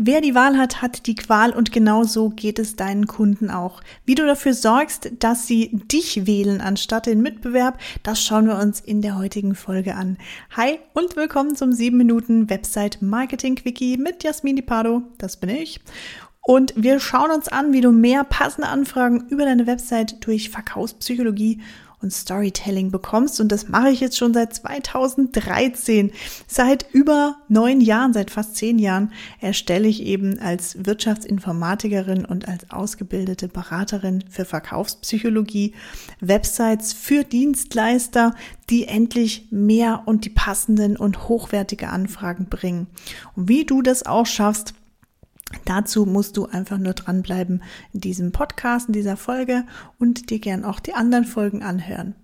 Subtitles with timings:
[0.00, 3.80] Wer die Wahl hat, hat die Qual und genau so geht es deinen Kunden auch.
[4.04, 8.78] Wie du dafür sorgst, dass sie dich wählen anstatt den Mitbewerb, das schauen wir uns
[8.78, 10.16] in der heutigen Folge an.
[10.56, 15.80] Hi und willkommen zum 7 Minuten Website Marketing Quickie mit Jasmin Pardo, das bin ich.
[16.42, 21.60] Und wir schauen uns an, wie du mehr passende Anfragen über deine Website durch Verkaufspsychologie
[22.00, 23.40] und Storytelling bekommst.
[23.40, 26.12] Und das mache ich jetzt schon seit 2013.
[26.46, 32.70] Seit über neun Jahren, seit fast zehn Jahren erstelle ich eben als Wirtschaftsinformatikerin und als
[32.70, 35.74] ausgebildete Beraterin für Verkaufspsychologie
[36.20, 38.34] Websites für Dienstleister,
[38.70, 42.86] die endlich mehr und die passenden und hochwertige Anfragen bringen.
[43.34, 44.74] Und wie du das auch schaffst,
[45.64, 47.62] Dazu musst du einfach nur dranbleiben
[47.92, 49.64] in diesem Podcast, in dieser Folge
[49.98, 52.14] und dir gern auch die anderen Folgen anhören.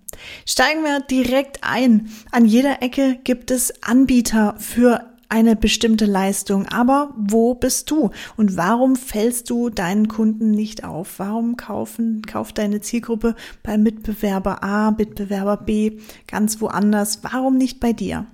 [0.45, 2.09] Steigen wir direkt ein.
[2.31, 6.67] An jeder Ecke gibt es Anbieter für eine bestimmte Leistung.
[6.67, 8.11] Aber wo bist du?
[8.37, 11.19] Und warum fällst du deinen Kunden nicht auf?
[11.19, 17.19] Warum kaufen, kauft deine Zielgruppe bei Mitbewerber A, Mitbewerber B ganz woanders?
[17.23, 18.27] Warum nicht bei dir?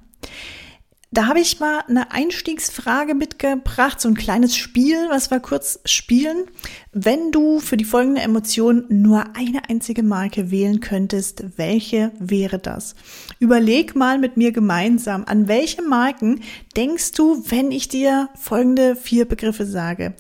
[1.14, 6.46] Da habe ich mal eine Einstiegsfrage mitgebracht, so ein kleines Spiel, was wir kurz spielen.
[6.94, 12.96] Wenn du für die folgende Emotion nur eine einzige Marke wählen könntest, welche wäre das?
[13.40, 16.44] Überleg mal mit mir gemeinsam, an welche Marken
[16.78, 20.14] denkst du, wenn ich dir folgende vier Begriffe sage?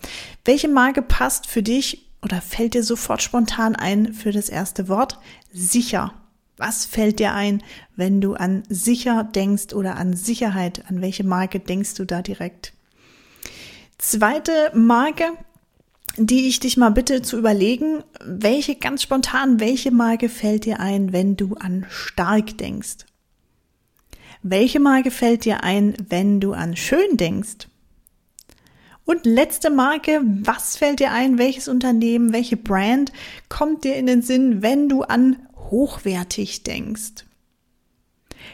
[0.44, 5.20] Welche Marke passt für dich oder fällt dir sofort spontan ein für das erste Wort?
[5.53, 6.20] Sicher.
[6.62, 7.64] Was fällt dir ein,
[7.95, 10.84] wenn du an sicher denkst oder an Sicherheit?
[10.88, 12.73] An welche Marke denkst du da direkt?
[13.98, 15.23] Zweite Marke,
[16.17, 21.12] die ich dich mal bitte zu überlegen, welche ganz spontan, welche Marke fällt dir ein,
[21.12, 23.08] wenn du an stark denkst?
[24.44, 27.70] Welche Marke fällt dir ein, wenn du an schön denkst?
[29.04, 31.39] Und letzte Marke, was fällt dir ein?
[31.39, 33.12] Welches Unternehmen, welche Brand
[33.50, 35.38] kommt dir in den Sinn, wenn du an
[35.72, 37.26] hochwertig denkst.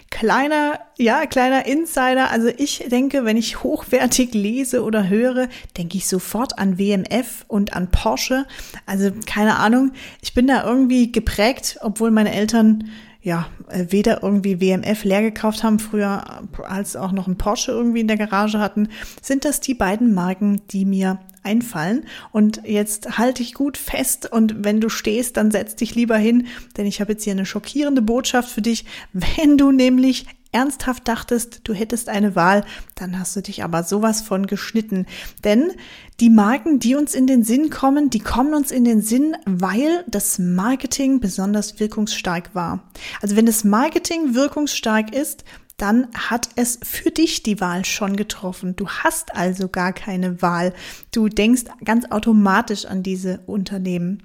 [0.10, 2.32] Kleiner, ja, kleiner Insider.
[2.32, 5.48] Also ich denke, wenn ich hochwertig lese oder höre,
[5.78, 8.46] denke ich sofort an WMF und an Porsche.
[8.86, 9.92] Also keine Ahnung.
[10.22, 12.90] Ich bin da irgendwie geprägt, obwohl meine Eltern
[13.22, 16.24] ja, weder irgendwie WMF leer gekauft haben früher,
[16.66, 18.88] als auch noch ein Porsche irgendwie in der Garage hatten,
[19.22, 22.06] sind das die beiden Marken, die mir einfallen.
[22.32, 26.48] Und jetzt halte ich gut fest und wenn du stehst, dann setz dich lieber hin,
[26.76, 28.86] denn ich habe jetzt hier eine schockierende Botschaft für dich.
[29.14, 32.64] Wenn du nämlich ernsthaft dachtest, du hättest eine Wahl,
[32.96, 35.06] dann hast du dich aber sowas von geschnitten.
[35.44, 35.72] Denn
[36.20, 40.04] die Marken, die uns in den Sinn kommen, die kommen uns in den Sinn, weil
[40.08, 42.84] das Marketing besonders wirkungsstark war.
[43.22, 45.44] Also wenn das Marketing wirkungsstark ist,
[45.78, 48.76] dann hat es für dich die Wahl schon getroffen.
[48.76, 50.74] Du hast also gar keine Wahl.
[51.12, 54.24] Du denkst ganz automatisch an diese Unternehmen,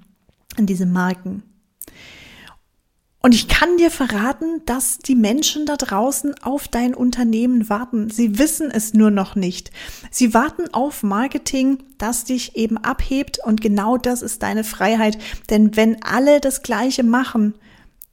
[0.57, 1.43] an diese Marken.
[3.25, 8.09] Und ich kann dir verraten, dass die Menschen da draußen auf dein Unternehmen warten.
[8.09, 9.71] Sie wissen es nur noch nicht.
[10.11, 15.17] Sie warten auf Marketing, das dich eben abhebt und genau das ist deine Freiheit.
[15.49, 17.53] Denn wenn alle das Gleiche machen,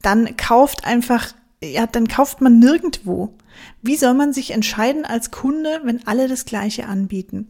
[0.01, 3.35] dann kauft einfach ja, dann kauft man nirgendwo.
[3.83, 7.49] Wie soll man sich entscheiden als Kunde, wenn alle das Gleiche anbieten?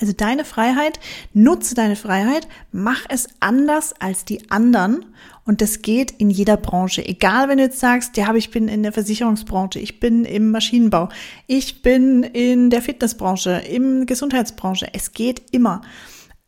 [0.00, 1.00] Also deine Freiheit,
[1.32, 5.06] nutze deine Freiheit, mach es anders als die anderen
[5.44, 7.04] und das geht in jeder Branche.
[7.06, 10.50] Egal, wenn du jetzt sagst, ja, aber ich bin in der Versicherungsbranche, ich bin im
[10.50, 11.08] Maschinenbau,
[11.46, 14.88] ich bin in der Fitnessbranche, im Gesundheitsbranche.
[14.92, 15.80] Es geht immer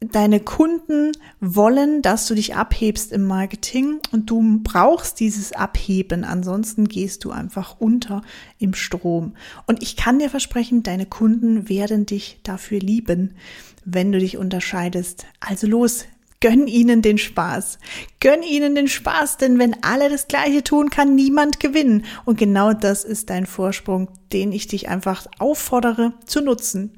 [0.00, 6.88] deine Kunden wollen, dass du dich abhebst im Marketing und du brauchst dieses Abheben, ansonsten
[6.88, 8.22] gehst du einfach unter
[8.59, 9.34] im Strom.
[9.66, 13.34] Und ich kann dir versprechen, deine Kunden werden dich dafür lieben,
[13.84, 15.27] wenn du dich unterscheidest.
[15.38, 16.06] Also los,
[16.41, 17.78] gönn ihnen den Spaß.
[18.21, 22.06] Gönn ihnen den Spaß, denn wenn alle das Gleiche tun, kann niemand gewinnen.
[22.25, 26.93] Und genau das ist dein Vorsprung, den ich dich einfach auffordere zu nutzen.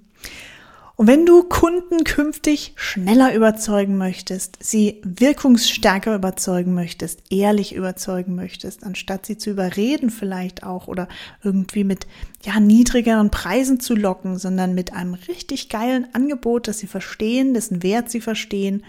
[1.02, 8.84] Und wenn du Kunden künftig schneller überzeugen möchtest, sie wirkungsstärker überzeugen möchtest, ehrlich überzeugen möchtest,
[8.84, 11.08] anstatt sie zu überreden vielleicht auch oder
[11.42, 12.06] irgendwie mit
[12.44, 17.82] ja niedrigeren Preisen zu locken, sondern mit einem richtig geilen Angebot, das sie verstehen, dessen
[17.82, 18.84] Wert sie verstehen.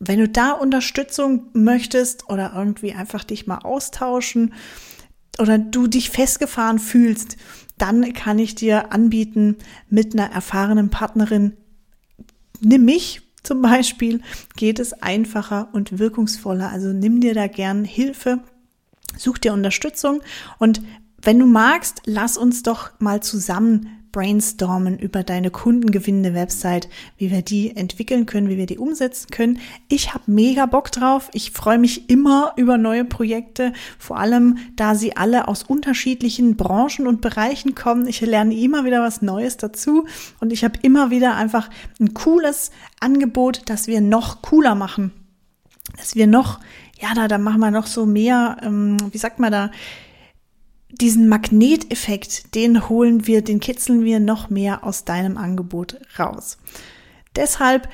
[0.00, 4.52] Wenn du da Unterstützung möchtest oder irgendwie einfach dich mal austauschen
[5.38, 7.36] oder du dich festgefahren fühlst,
[7.82, 9.56] dann kann ich dir anbieten,
[9.90, 11.56] mit einer erfahrenen Partnerin,
[12.60, 14.20] nimm mich zum Beispiel,
[14.56, 16.70] geht es einfacher und wirkungsvoller.
[16.70, 18.38] Also nimm dir da gern Hilfe,
[19.18, 20.22] such dir Unterstützung.
[20.60, 20.80] Und
[21.22, 27.42] wenn du magst, lass uns doch mal zusammen brainstormen über deine kundengewinnende Website, wie wir
[27.42, 29.58] die entwickeln können, wie wir die umsetzen können.
[29.88, 31.30] Ich habe mega Bock drauf.
[31.32, 37.06] Ich freue mich immer über neue Projekte, vor allem da sie alle aus unterschiedlichen Branchen
[37.06, 38.06] und Bereichen kommen.
[38.06, 40.06] Ich lerne immer wieder was Neues dazu
[40.40, 42.70] und ich habe immer wieder einfach ein cooles
[43.00, 45.12] Angebot, das wir noch cooler machen.
[45.96, 46.60] Dass wir noch,
[47.00, 49.70] ja, da, da machen wir noch so mehr, ähm, wie sagt man da,
[50.92, 56.58] diesen Magneteffekt, den holen wir, den kitzeln wir noch mehr aus deinem Angebot raus.
[57.34, 57.88] Deshalb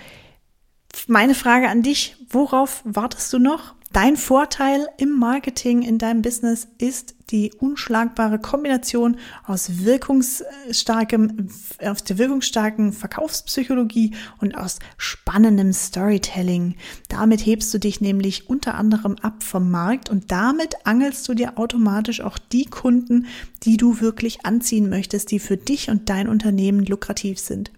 [1.07, 3.75] meine Frage an dich, worauf wartest du noch?
[3.93, 11.49] Dein Vorteil im Marketing, in deinem Business ist die unschlagbare Kombination aus wirkungsstarkem,
[11.83, 16.77] aus der wirkungsstarken Verkaufspsychologie und aus spannendem Storytelling.
[17.09, 21.59] Damit hebst du dich nämlich unter anderem ab vom Markt und damit angelst du dir
[21.59, 23.27] automatisch auch die Kunden,
[23.63, 27.71] die du wirklich anziehen möchtest, die für dich und dein Unternehmen lukrativ sind.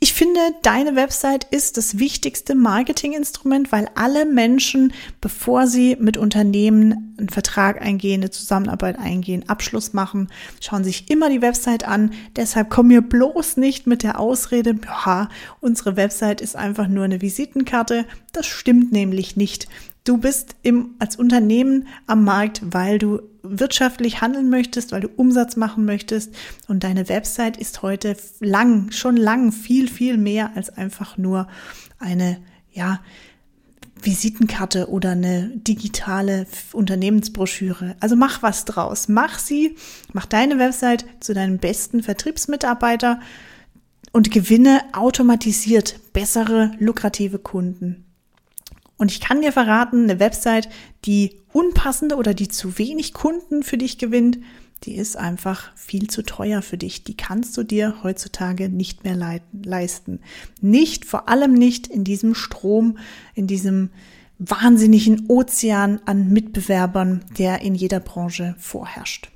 [0.00, 7.16] Ich finde, deine Website ist das wichtigste Marketinginstrument, weil alle Menschen, bevor sie mit Unternehmen
[7.18, 10.28] einen Vertrag eingehen, eine Zusammenarbeit eingehen, Abschluss machen,
[10.60, 12.12] schauen sich immer die Website an.
[12.36, 15.28] Deshalb komm mir bloß nicht mit der Ausrede, ja,
[15.60, 18.04] unsere Website ist einfach nur eine Visitenkarte.
[18.32, 19.66] Das stimmt nämlich nicht.
[20.04, 25.56] Du bist im, als Unternehmen am Markt, weil du wirtschaftlich handeln möchtest, weil du Umsatz
[25.56, 26.34] machen möchtest.
[26.66, 31.48] Und deine Website ist heute lang, schon lang viel, viel mehr als einfach nur
[31.98, 32.38] eine,
[32.72, 33.00] ja,
[34.02, 37.96] Visitenkarte oder eine digitale Unternehmensbroschüre.
[38.00, 39.08] Also mach was draus.
[39.08, 39.76] Mach sie,
[40.12, 43.20] mach deine Website zu deinem besten Vertriebsmitarbeiter
[44.12, 48.07] und gewinne automatisiert bessere, lukrative Kunden.
[48.98, 50.68] Und ich kann dir verraten, eine Website,
[51.04, 54.38] die unpassende oder die zu wenig Kunden für dich gewinnt,
[54.84, 57.04] die ist einfach viel zu teuer für dich.
[57.04, 60.20] Die kannst du dir heutzutage nicht mehr leisten.
[60.60, 62.98] Nicht, vor allem nicht in diesem Strom,
[63.34, 63.90] in diesem
[64.38, 69.30] wahnsinnigen Ozean an Mitbewerbern, der in jeder Branche vorherrscht.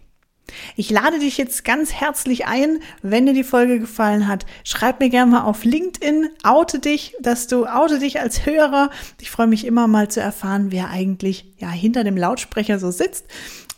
[0.76, 5.10] Ich lade dich jetzt ganz herzlich ein, wenn dir die Folge gefallen hat, schreib mir
[5.10, 8.90] gerne mal auf LinkedIn, oute dich, dass du oute dich als Hörer.
[9.20, 13.26] Ich freue mich immer mal zu erfahren, wer eigentlich ja hinter dem Lautsprecher so sitzt.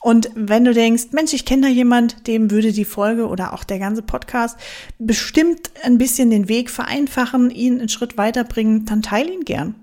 [0.05, 3.65] Und wenn du denkst, Mensch, ich kenne da jemand, dem würde die Folge oder auch
[3.65, 4.59] der ganze Podcast
[4.99, 9.75] bestimmt ein bisschen den Weg vereinfachen, ihn einen Schritt weiterbringen, dann teile ihn gern.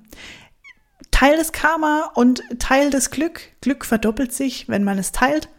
[1.09, 3.41] Teil des Karma und Teil des Glück.
[3.61, 5.49] Glück verdoppelt sich, wenn man es teilt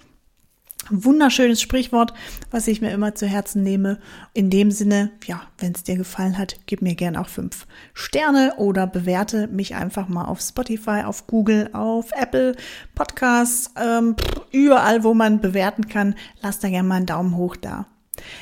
[0.93, 2.13] wunderschönes Sprichwort,
[2.51, 3.99] was ich mir immer zu Herzen nehme.
[4.35, 8.55] In dem Sinne, ja, wenn es dir gefallen hat, gib mir gern auch fünf Sterne
[8.57, 12.55] oder bewerte mich einfach mal auf Spotify, auf Google, auf Apple
[12.95, 14.17] Podcasts, ähm,
[14.51, 16.15] überall, wo man bewerten kann.
[16.43, 17.87] Lass da gerne mal einen Daumen hoch da.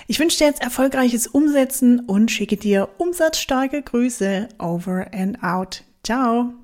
[0.06, 5.85] Ich wünsche dir jetzt erfolgreiches Umsetzen und schicke dir umsatzstarke Grüße over and out.
[6.05, 6.59] Ciao.